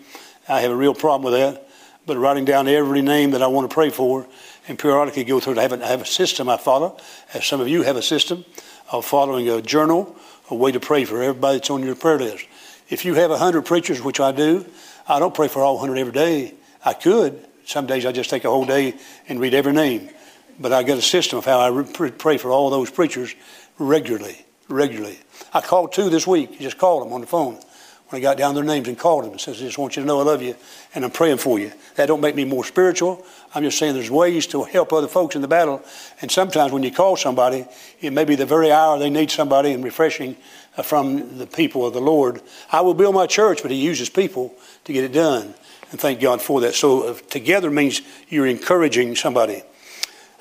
[0.48, 1.68] I have a real problem with that.
[2.06, 4.26] But writing down every name that I want to pray for
[4.68, 5.58] and periodically go through it.
[5.58, 6.96] I have a, I have a system I follow,
[7.34, 8.44] as some of you have a system
[8.90, 10.16] of following a journal,
[10.50, 12.46] a way to pray for everybody that's on your prayer list.
[12.88, 14.66] If you have a hundred preachers, which I do,
[15.08, 16.54] I don't pray for all hundred every day.
[16.84, 17.46] I could.
[17.64, 18.94] Some days I just take a whole day
[19.28, 20.10] and read every name.
[20.60, 23.34] But I got a system of how I pray for all those preachers
[23.78, 25.18] regularly, regularly.
[25.52, 26.60] I called two this week.
[26.60, 27.58] Just called them on the phone
[28.08, 30.02] when I got down their names and called them and says, I just want you
[30.02, 30.54] to know I love you
[30.94, 31.72] and I'm praying for you.
[31.96, 33.24] That don't make me more spiritual.
[33.54, 35.82] I'm just saying there's ways to help other folks in the battle.
[36.20, 37.66] And sometimes when you call somebody,
[38.00, 40.36] it may be the very hour they need somebody and refreshing
[40.76, 42.42] uh, from the people of the Lord.
[42.72, 45.54] I will build my church, but He uses people to get it done.
[45.92, 46.74] And thank God for that.
[46.74, 49.62] So uh, together means you're encouraging somebody.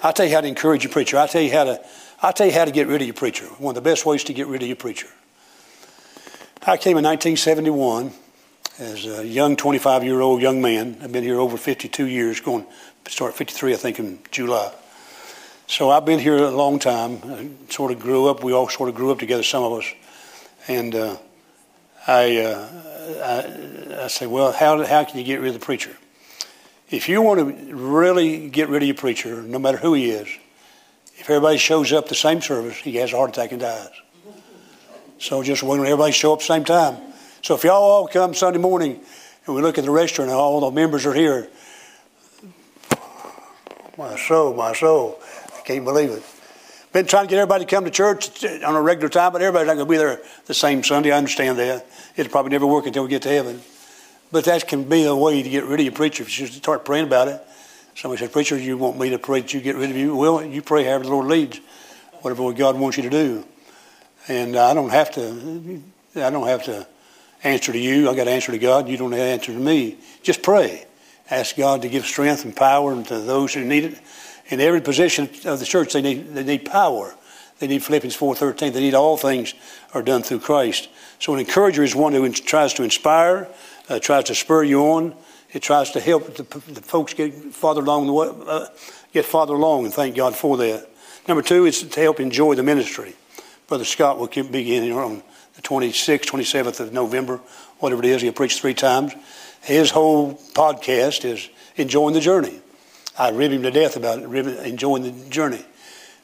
[0.01, 1.17] I'll tell you how to encourage your preacher.
[1.17, 1.85] I'll tell you how to,
[2.21, 3.45] I'll tell you how to get rid of your preacher.
[3.59, 5.07] One of the best ways to get rid of your preacher.
[6.65, 8.11] I came in 1971
[8.79, 10.97] as a young 25 year old young man.
[11.01, 12.65] I've been here over 52 years, going
[13.07, 14.73] start 53, I think, in July.
[15.67, 17.19] So I've been here a long time.
[17.25, 18.43] I sort of grew up.
[18.43, 19.85] We all sort of grew up together, some of us.
[20.67, 21.17] And uh,
[22.07, 22.69] I, uh,
[23.23, 25.95] I, I say, well, how, how can you get rid of the preacher?
[26.89, 30.27] If you want to really get rid of your preacher, no matter who he is,
[31.15, 33.89] if everybody shows up the same service, he has a heart attack and dies.
[35.19, 36.97] So just when everybody show up same time.
[37.41, 38.99] So if y'all all come Sunday morning
[39.45, 41.47] and we look at the restaurant and all the members are here,
[44.03, 45.19] my soul, my soul,
[45.57, 46.23] I can't believe it.
[46.91, 49.67] Been trying to get everybody to come to church on a regular time, but everybody's
[49.67, 51.11] not going to be there the same Sunday.
[51.11, 51.85] I understand that.
[52.17, 53.61] It'll probably never work until we get to heaven.
[54.31, 56.59] But that can be a way to get rid of your preacher if you just
[56.59, 57.41] start praying about it.
[57.95, 60.15] Somebody said, Preacher, you want me to pray that you get rid of you?
[60.15, 61.61] Well, you pray however the Lord leads,
[62.21, 63.45] whatever God wants you to do.
[64.27, 65.81] And I don't have to,
[66.15, 66.85] I don't have to
[67.43, 68.09] answer to you.
[68.09, 68.89] I got to answer to God.
[68.89, 69.97] You don't have to answer to me.
[70.23, 70.85] Just pray.
[71.29, 73.99] Ask God to give strength and power to those who need it.
[74.47, 77.15] In every position of the church, they need, they need power.
[77.59, 78.73] They need Philippians 4.13.
[78.73, 79.53] They need all things
[79.93, 80.89] are done through Christ.
[81.19, 83.47] So an encourager is one who tries to inspire,
[83.89, 85.15] uh, tries to spur you on.
[85.53, 88.65] It tries to help the, the folks get farther along the way, uh,
[89.13, 90.89] get farther along, and thank God for that.
[91.27, 93.15] Number two is to help enjoy the ministry.
[93.67, 95.23] Brother Scott will begin on
[95.55, 97.39] the 26th, 27th of November,
[97.79, 98.21] whatever it is.
[98.21, 99.13] He'll preach three times.
[99.63, 102.59] His whole podcast is enjoying the journey.
[103.17, 105.63] I rib him to death about it, enjoying the journey,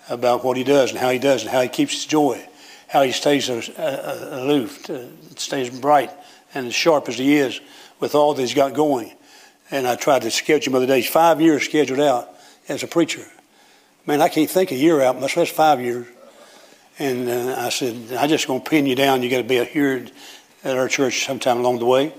[0.09, 2.45] about what he does and how he does and how he keeps his joy,
[2.87, 6.11] how he stays aloof, uh, stays bright
[6.53, 7.61] and as sharp as he is
[7.99, 9.13] with all that he's got going.
[9.71, 12.29] And I tried to schedule him other days, five years scheduled out
[12.67, 13.25] as a preacher.
[14.05, 16.07] Man, I can't think a year out, much less five years.
[16.97, 19.23] And uh, I said, I'm just going to pin you down.
[19.23, 20.07] You got to be here
[20.63, 22.13] at our church sometime along the way.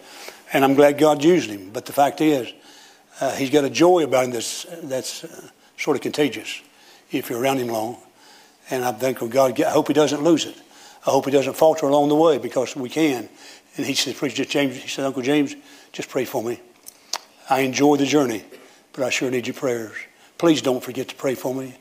[0.53, 1.71] And I'm glad God used him.
[1.71, 2.53] But the fact is,
[3.21, 6.61] uh, he's got a joy about him that's, that's uh, sort of contagious
[7.11, 7.99] if you're around him long.
[8.71, 10.57] And I think, of God, I hope he doesn't lose it.
[11.07, 13.29] I hope he doesn't falter along the way because we can.
[13.77, 15.55] And he said, Preacher James, he said, Uncle James,
[15.93, 16.61] just pray for me.
[17.49, 18.45] I enjoy the journey,
[18.93, 19.97] but I sure need your prayers.
[20.39, 21.75] Please don't forget to pray for me.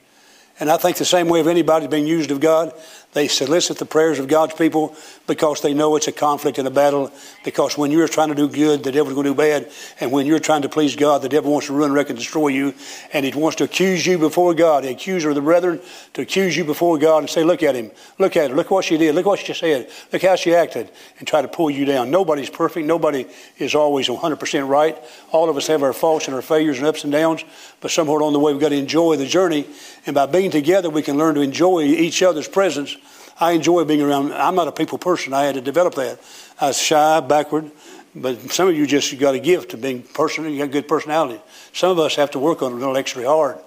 [0.59, 2.73] And I think the same way of anybody being used of God,
[3.13, 4.95] they solicit the prayers of God's people
[5.25, 7.11] because they know it's a conflict and a battle.
[7.43, 9.71] Because when you're trying to do good, the devil's going to do bad.
[9.99, 12.49] And when you're trying to please God, the devil wants to ruin, wreck, and destroy
[12.49, 12.75] you.
[13.11, 15.79] And he wants to accuse you before God, the accuser of the brethren,
[16.13, 17.89] to accuse you before God and say, Look at him.
[18.19, 18.55] Look at her.
[18.55, 19.15] Look what she did.
[19.15, 19.89] Look what she said.
[20.13, 20.91] Look how she acted.
[21.17, 22.11] And try to pull you down.
[22.11, 22.85] Nobody's perfect.
[22.85, 23.25] Nobody
[23.57, 24.95] is always 100% right.
[25.31, 27.43] All of us have our faults and our failures and ups and downs.
[27.81, 29.65] But somewhere along the way, we've got to enjoy the journey.
[30.05, 32.95] And by being together, we can learn to enjoy each other's presence
[33.39, 34.33] I enjoy being around.
[34.33, 35.33] I'm not a people person.
[35.33, 36.19] I had to develop that.
[36.59, 37.71] I was shy, backward,
[38.13, 40.51] but some of you just got a gift of being personal.
[40.51, 41.39] You got good personality.
[41.71, 43.57] Some of us have to work on it a little extra hard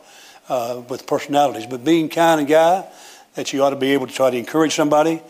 [0.50, 1.64] uh, with personalities.
[1.64, 2.84] But being kind and guy,
[3.34, 5.22] that you ought to be able to try to encourage somebody.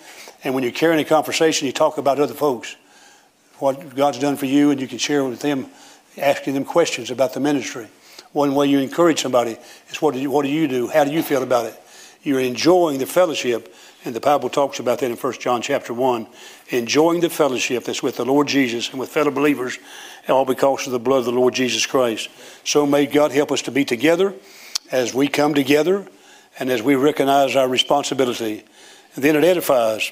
[0.42, 2.74] And when you're carrying a conversation, you talk about other folks,
[3.58, 5.66] what God's done for you, and you can share with them,
[6.18, 7.86] asking them questions about the ministry.
[8.32, 9.56] One way you encourage somebody
[9.90, 10.88] is what do you, what do you do?
[10.88, 11.78] How do you feel about it?
[12.22, 16.26] You're enjoying the fellowship And the Bible talks about that in 1 John chapter 1,
[16.70, 19.78] enjoying the fellowship that's with the Lord Jesus and with fellow believers,
[20.28, 22.28] all because of the blood of the Lord Jesus Christ.
[22.64, 24.34] So may God help us to be together
[24.90, 26.04] as we come together
[26.58, 28.64] and as we recognize our responsibility.
[29.14, 30.10] And then it edifies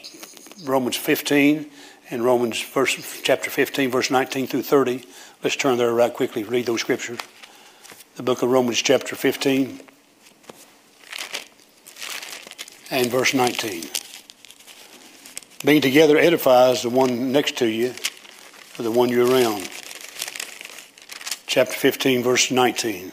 [0.65, 1.69] Romans 15
[2.11, 5.05] and Romans verse, chapter 15, verse 19 through 30.
[5.43, 7.19] Let's turn there right quickly, read those scriptures.
[8.21, 9.81] The book of Romans, chapter 15
[12.91, 13.85] and verse 19.
[15.65, 17.95] Being together edifies the one next to you
[18.79, 19.71] or the one you're around.
[21.47, 23.07] Chapter 15, verse 19.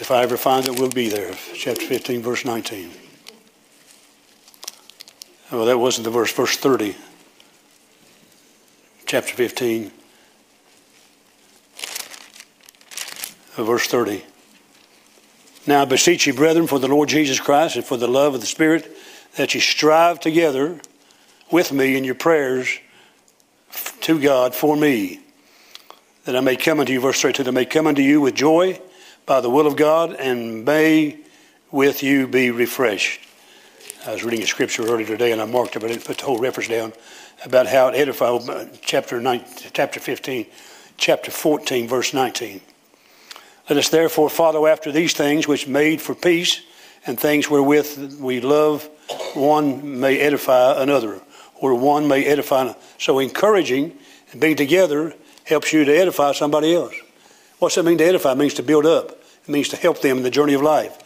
[0.00, 1.34] If I ever find it, we'll be there.
[1.52, 2.90] Chapter 15, verse 19.
[5.52, 6.96] Well, that wasn't the verse, verse 30.
[9.04, 9.92] Chapter 15,
[13.64, 14.24] verse 30.
[15.66, 18.40] Now I beseech you, brethren, for the Lord Jesus Christ and for the love of
[18.40, 18.96] the Spirit,
[19.36, 20.80] that you strive together
[21.50, 22.78] with me in your prayers
[24.02, 25.20] to God for me,
[26.24, 28.34] that I may come unto you, verse 32, that I may come unto you with
[28.34, 28.80] joy
[29.26, 31.18] by the will of God, and may
[31.70, 33.20] with you be refreshed.
[34.06, 36.18] I was reading a scripture earlier today, and I marked it, but I didn't put
[36.18, 36.92] the whole reference down
[37.44, 40.46] about how it edified, uh, chapter, 9, chapter 15,
[40.96, 42.60] chapter 14, verse 19.
[43.68, 46.60] Let us therefore follow after these things which made for peace
[47.06, 48.88] and things wherewith we love
[49.34, 51.20] one may edify another,
[51.54, 52.78] or one may edify another.
[52.98, 53.96] So encouraging
[54.32, 56.94] and being together helps you to edify somebody else.
[57.58, 58.32] What's that mean to edify?
[58.32, 59.10] It means to build up.
[59.10, 61.02] It means to help them in the journey of life.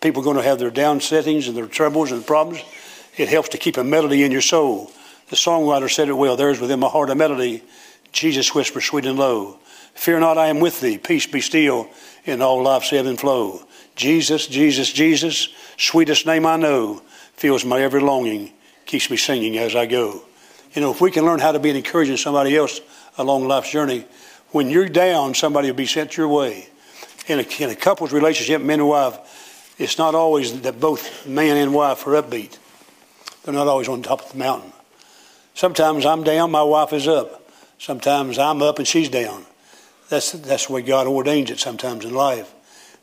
[0.00, 2.62] People are going to have their down settings and their troubles and problems.
[3.16, 4.90] It helps to keep a melody in your soul.
[5.28, 6.36] The songwriter said it well.
[6.36, 7.62] There is within my heart a melody.
[8.10, 9.58] Jesus whispers sweet and low.
[9.94, 10.98] Fear not, I am with thee.
[10.98, 11.88] Peace be still
[12.24, 13.62] in all life's ebb and flow.
[13.94, 17.02] Jesus, Jesus, Jesus, sweetest name I know,
[17.34, 18.52] fills my every longing,
[18.86, 20.22] keeps me singing as I go.
[20.74, 22.80] You know, if we can learn how to be an encouraging somebody else
[23.18, 24.06] along life's journey,
[24.50, 26.68] when you're down, somebody will be sent your way.
[27.26, 31.56] In a, in a couple's relationship, man and wife, it's not always that both man
[31.56, 32.58] and wife are upbeat.
[33.44, 34.72] They're not always on top of the mountain.
[35.54, 37.50] Sometimes I'm down, my wife is up.
[37.78, 39.44] Sometimes I'm up and she's down.
[40.12, 42.52] That's, that's the way God ordains it sometimes in life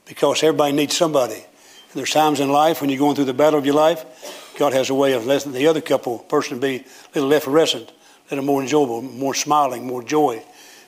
[0.06, 1.34] because everybody needs somebody.
[1.34, 4.06] And there's times in life when you're going through the battle of your life,
[4.60, 8.36] God has a way of letting the other couple person be a little effervescent, a
[8.36, 10.44] little more enjoyable, more smiling, more joy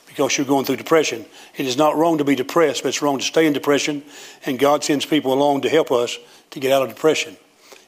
[0.05, 1.25] because you're going through depression.
[1.57, 4.03] It is not wrong to be depressed, but it's wrong to stay in depression,
[4.45, 6.19] and God sends people along to help us
[6.51, 7.35] to get out of depression.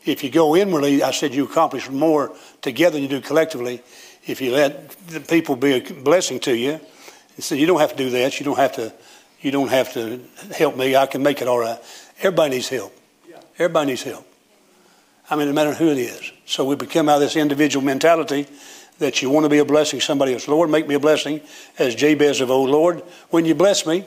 [0.05, 3.83] If you go inwardly, I said you accomplish more together than you do collectively.
[4.25, 6.79] If you let the people be a blessing to you,
[7.35, 8.39] he said, "You don't have to do that.
[8.39, 8.93] You don't have to.
[9.41, 10.21] You don't have to
[10.55, 10.95] help me.
[10.95, 11.79] I can make it all right."
[12.19, 12.95] Everybody needs help.
[13.57, 14.25] Everybody needs help.
[15.29, 16.31] I mean, no matter who it is.
[16.45, 18.47] So we become out of this individual mentality
[18.99, 20.47] that you want to be a blessing to somebody else.
[20.47, 21.41] Lord, make me a blessing,
[21.79, 22.69] as Jabez of old.
[22.69, 24.05] Lord, when you bless me,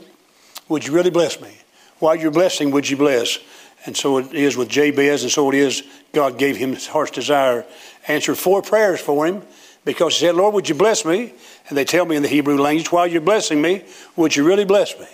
[0.69, 1.51] would you really bless me?
[1.99, 3.39] While you're blessing, would you bless?
[3.87, 5.83] And so it is with Jabez, and so it is.
[6.13, 7.65] God gave him his heart's desire.
[8.09, 9.43] Answered four prayers for him
[9.87, 11.33] because he said, Lord, would you bless me?
[11.69, 13.85] And they tell me in the Hebrew language, while you're blessing me,
[14.17, 15.07] would you really bless me?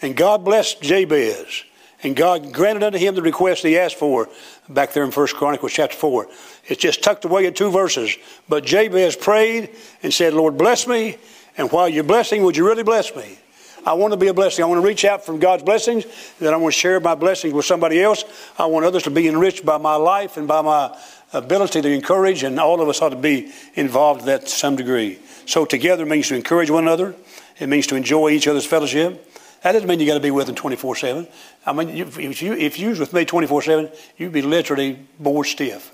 [0.00, 1.64] And God blessed Jabez.
[2.02, 4.28] And God granted unto him the request he asked for
[4.68, 6.28] back there in 1 Chronicles chapter 4.
[6.66, 8.16] It's just tucked away in two verses.
[8.48, 9.70] But Jabez prayed
[10.02, 11.18] and said, Lord, bless me.
[11.58, 13.38] And while you're blessing, would you really bless me?
[13.84, 14.64] I want to be a blessing.
[14.64, 16.06] I want to reach out from God's blessings.
[16.38, 18.24] Then I want to share my blessings with somebody else.
[18.58, 20.96] I want others to be enriched by my life and by my
[21.38, 22.42] ability to encourage.
[22.42, 25.18] And all of us ought to be involved in that to some degree.
[25.46, 27.14] So together means to encourage one another.
[27.58, 29.32] It means to enjoy each other's fellowship.
[29.62, 31.26] That doesn't mean you got to be with them 24 7.
[31.64, 35.46] I mean, if you, if you was with me 24 7, you'd be literally bored
[35.46, 35.92] stiff.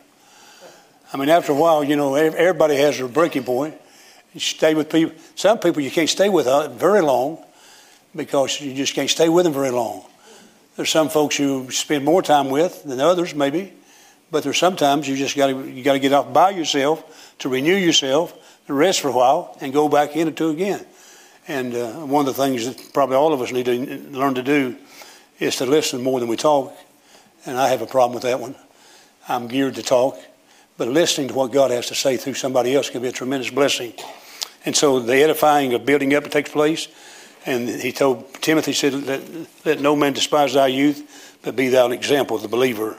[1.13, 3.75] I mean, after a while, you know, everybody has their breaking point.
[4.33, 5.15] You stay with people.
[5.35, 7.43] Some people you can't stay with uh, very long
[8.17, 10.05] because you just can't stay with them very long.
[10.77, 13.75] There's some folks you spend more time with than others, maybe,
[14.33, 17.49] but there's sometimes you just got to you got to get off by yourself to
[17.49, 18.35] renew yourself,
[18.67, 20.85] to rest for a while, and go back into it again.
[21.47, 23.77] And uh, one of the things that probably all of us need to
[24.11, 24.77] learn to do
[25.39, 26.75] is to listen more than we talk.
[27.45, 28.55] And I have a problem with that one.
[29.29, 30.19] I'm geared to talk,
[30.79, 33.51] but listening to what God has to say through somebody else can be a tremendous
[33.51, 33.93] blessing.
[34.65, 36.89] And so the edifying of building up takes place.
[37.45, 39.23] And he told Timothy, said, let,
[39.65, 42.99] let no man despise thy youth, but be thou an example of the believer.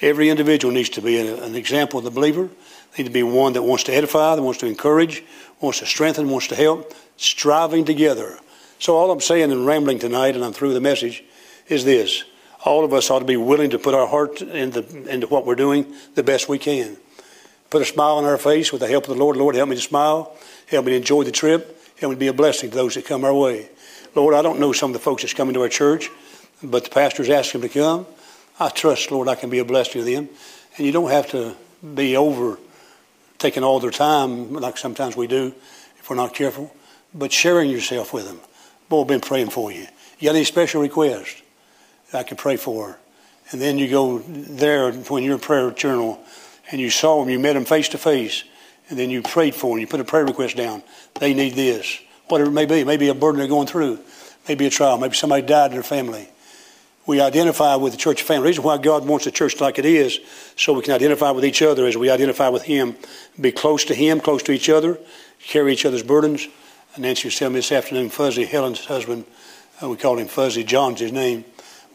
[0.00, 2.48] Every individual needs to be an, example of the believer.
[2.96, 5.24] They need to be one that wants to edify, that wants to encourage,
[5.60, 8.38] wants to strengthen, wants to help, striving together.
[8.78, 11.24] So all I'm saying and rambling tonight, and I'm through the message,
[11.68, 12.24] is this.
[12.64, 15.56] All of us ought to be willing to put our heart into, into what we're
[15.56, 16.96] doing the best we can.
[17.70, 19.36] Put a smile on our face with the help of the Lord.
[19.36, 20.36] Lord, help me to smile.
[20.66, 21.76] Help me to enjoy the trip.
[21.98, 23.68] Help me to be a blessing to those that come our way.
[24.14, 26.08] Lord, I don't know some of the folks that's coming to our church,
[26.62, 28.06] but the pastor's asked them to come.
[28.60, 30.28] I trust, Lord, I can be a blessing to them.
[30.76, 31.54] And you don't have to
[31.94, 32.58] be over
[33.38, 35.54] taking all their time like sometimes we do
[35.98, 36.74] if we're not careful,
[37.14, 38.40] but sharing yourself with them.
[38.88, 39.86] Boy, I've been praying for you.
[40.18, 41.42] You got any special requests?
[42.12, 42.98] I can pray for.
[43.50, 46.20] And then you go there when you're in prayer journal
[46.70, 48.44] and you saw them, you met them face to face,
[48.88, 50.82] and then you prayed for them, you put a prayer request down.
[51.20, 52.00] They need this.
[52.28, 52.84] Whatever it may be.
[52.84, 54.00] Maybe a burden they're going through.
[54.48, 54.98] Maybe a trial.
[54.98, 56.28] Maybe somebody died in their family.
[57.08, 58.42] We identify with the church family.
[58.42, 60.20] The reason why God wants the church like it is,
[60.56, 62.96] so we can identify with each other as we identify with Him.
[63.40, 64.98] Be close to Him, close to each other,
[65.40, 66.46] carry each other's burdens.
[66.94, 69.24] And Nancy was telling me this afternoon, Fuzzy, Helen's husband,
[69.82, 71.46] uh, we call him Fuzzy, John's his name,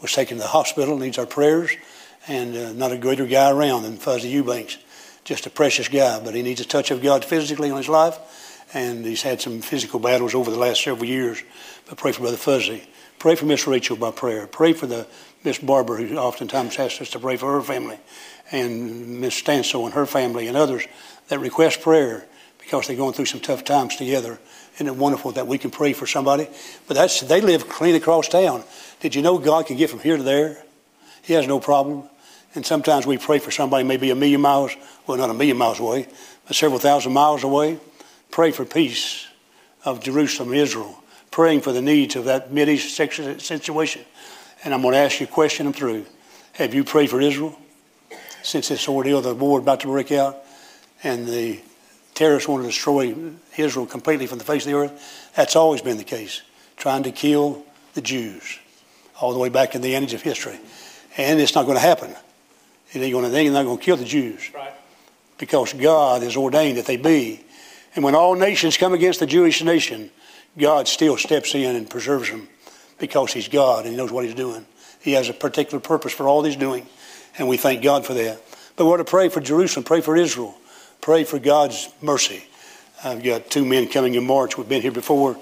[0.02, 1.70] was taken to the hospital, needs our prayers,
[2.28, 4.80] and uh, not a greater guy around than Fuzzy Eubanks.
[5.26, 8.18] Just a precious guy, but he needs a touch of God physically in his life,
[8.74, 11.44] and he's had some physical battles over the last several years.
[11.88, 12.88] But pray for Brother Fuzzy.
[13.24, 14.48] Pray for Miss Rachel by prayer.
[14.48, 15.08] Pray for the
[15.46, 17.98] Miss Barber, who oftentimes asks us to pray for her family,
[18.52, 20.86] and Miss Stansel and her family, and others
[21.30, 22.26] that request prayer
[22.60, 24.40] because they're going through some tough times together.
[24.76, 26.50] Isn't it wonderful that we can pray for somebody?
[26.86, 28.66] But that's they live clean across town.
[29.00, 30.62] Did you know God can get from here to there?
[31.22, 32.04] He has no problem.
[32.56, 34.76] And sometimes we pray for somebody maybe a million miles,
[35.08, 36.10] well, not a million miles away,
[36.46, 37.80] but several thousand miles away.
[38.32, 39.26] Pray for peace
[39.86, 41.02] of Jerusalem, Israel.
[41.34, 44.06] Praying for the needs of that East situation.
[44.64, 46.06] And I'm going to ask you a question I'm through.
[46.52, 47.58] Have you prayed for Israel
[48.44, 50.38] since this ordeal, the war about to break out,
[51.04, 51.60] and the
[52.14, 53.16] terrorists want to destroy
[53.58, 55.32] Israel completely from the face of the earth?
[55.36, 56.44] That's always been the case,
[56.78, 57.66] trying to kill
[57.96, 58.60] the Jews
[59.20, 60.60] all the way back in the age of history.
[61.18, 62.14] And it's not going to happen.
[62.94, 64.52] Ain't going to, they're not going to kill the Jews.
[64.54, 64.72] Right.
[65.40, 67.44] Because God has ordained that they be.
[67.96, 70.12] And when all nations come against the Jewish nation,
[70.58, 72.48] God still steps in and preserves them
[73.00, 74.66] because He's God and He knows what He's doing.
[75.00, 76.88] He has a particular purpose for all He's doing,
[77.38, 78.42] and we thank God for that.
[78.76, 80.56] But we want to pray for Jerusalem, pray for Israel,
[81.02, 82.46] pray for God's mercy.
[83.04, 84.58] I've got two men coming in March.
[84.58, 85.38] We've been here before,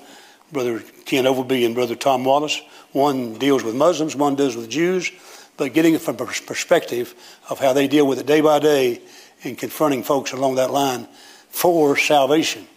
[0.51, 2.62] Brother Ken Overby and Brother Tom Wallace.
[2.91, 5.12] One deals with Muslims, one deals with Jews,
[5.57, 7.14] but getting it from a perspective
[7.49, 9.01] of how they deal with it day by day
[9.43, 11.07] and confronting folks along that line
[11.49, 12.68] for salvation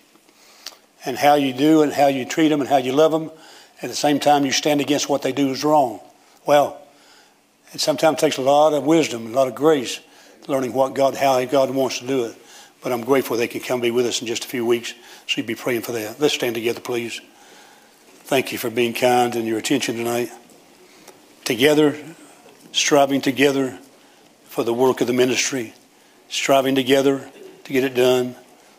[1.04, 3.30] and how you do and how you treat them and how you love them.
[3.82, 6.00] At the same time, you stand against what they do is wrong.
[6.46, 6.80] Well,
[7.72, 10.00] it sometimes takes a lot of wisdom, a lot of grace,
[10.46, 12.36] learning what God, how God wants to do it.
[12.82, 14.92] But I'm grateful they can come be with us in just a few weeks.
[15.26, 16.20] So you'd be praying for that.
[16.20, 17.20] Let's stand together, please.
[18.24, 20.30] Thank you for being kind and your attention tonight.
[21.44, 21.98] Together,
[22.72, 23.78] striving together
[24.44, 25.74] for the work of the ministry,
[26.28, 27.28] striving together
[27.64, 28.34] to get it done.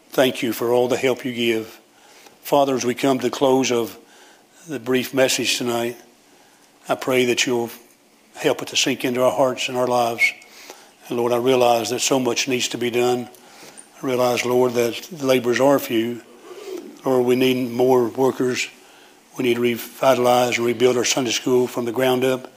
[0.09, 1.79] Thank you for all the help you give.
[2.45, 3.97] Father, as we come to the close of
[4.67, 5.97] the brief message tonight,
[6.87, 7.71] I pray that you'll
[8.35, 10.31] help it to sink into our hearts and our lives.
[11.07, 13.29] And Lord, I realize that so much needs to be done.
[13.99, 16.21] I realize, Lord, that laborers are few.
[17.03, 18.69] Lord, we need more workers
[19.39, 22.53] we need to revitalize and rebuild our Sunday school from the ground up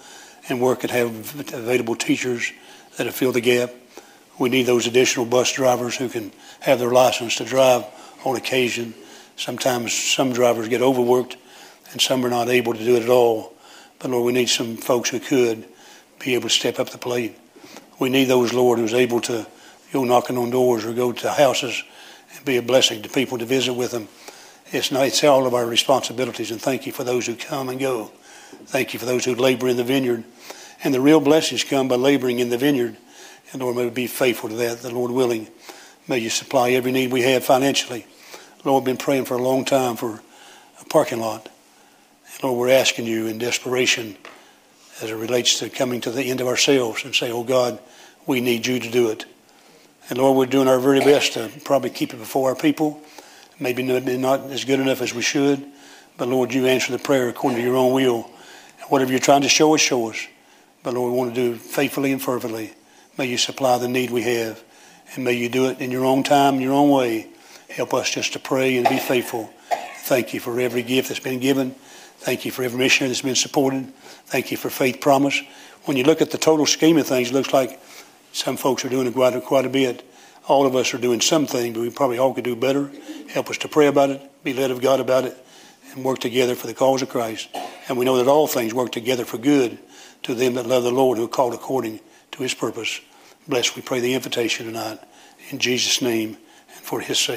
[0.51, 2.53] and work and have available teachers
[2.99, 3.71] that'll fill the gap.
[4.39, 6.31] We need those additional bus drivers who can
[6.61, 7.87] have their license to drive
[8.27, 8.93] on occasion.
[9.39, 11.37] Sometimes some drivers get overworked
[11.93, 13.55] and some are not able to do it at all.
[13.99, 15.65] But Lord, we need some folks who could
[16.19, 17.39] be able to step up the plate.
[17.99, 19.47] We need those, Lord, who's able to
[19.93, 21.83] go knocking on doors or go to houses
[22.37, 24.09] and be a blessing to people to visit with them
[24.71, 27.81] it's, not, it's all of our responsibilities, and thank you for those who come and
[27.81, 28.11] go.
[28.67, 30.25] Thank you for those who labor in the vineyard.
[30.85, 32.97] And the real blessings come by laboring in the vineyard.
[33.53, 35.49] And Lord, may we be faithful to that, the Lord willing.
[36.07, 38.07] May you supply every need we have financially.
[38.65, 40.21] Lord, we've been praying for a long time for
[40.81, 41.49] a parking lot.
[42.43, 44.17] Lord, we're asking you in desperation
[45.03, 47.79] as it relates to coming to the end of ourselves and say, oh God,
[48.27, 49.25] we need you to do it.
[50.09, 53.03] And Lord, we're doing our very best to probably keep it before our people
[53.61, 55.65] maybe not as good enough as we should.
[56.17, 58.31] But Lord, you answer the prayer according to your own will.
[58.89, 60.27] Whatever you're trying to show us, show us.
[60.83, 62.73] But Lord, we want to do faithfully and fervently.
[63.17, 64.63] May you supply the need we have.
[65.15, 67.27] And may you do it in your own time, your own way.
[67.69, 69.51] Help us just to pray and be faithful.
[70.05, 71.73] Thank you for every gift that's been given.
[72.19, 73.93] Thank you for every missionary that's been supported.
[74.27, 75.43] Thank you for faith promise.
[75.85, 77.81] When you look at the total scheme of things, it looks like
[78.33, 80.05] some folks are doing quite a, quite a bit
[80.49, 82.91] all of us are doing something, but we probably all could do better.
[83.29, 85.37] Help us to pray about it, be led of God about it,
[85.93, 87.49] and work together for the cause of Christ.
[87.89, 89.79] And we know that all things work together for good
[90.23, 92.01] to them that love the Lord who are called according
[92.33, 93.01] to his purpose.
[93.47, 94.99] Bless, we pray the invitation tonight
[95.51, 96.39] in Jesus' name
[96.75, 97.27] and for his sake.